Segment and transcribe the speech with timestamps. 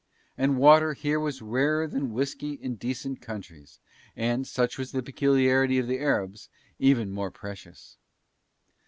[0.35, 3.79] And water here was rarer than whiskey in decent countries
[4.15, 7.97] and, such was the peculiarity of the Arabs, even more precious.